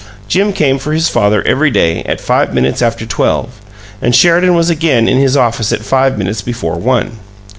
Jim 0.27 0.51
came 0.51 0.79
for 0.79 0.93
his 0.93 1.09
father 1.09 1.43
every 1.43 1.69
day, 1.69 2.01
at 2.05 2.19
five 2.19 2.55
minutes 2.55 2.81
after 2.81 3.05
twelve, 3.05 3.61
and 4.01 4.15
Sheridan 4.15 4.55
was 4.55 4.67
again 4.71 5.07
in 5.07 5.19
his 5.19 5.37
office 5.37 5.71
at 5.71 5.85
five 5.85 6.17
minutes 6.17 6.41
before 6.41 6.77
one. 6.79 7.19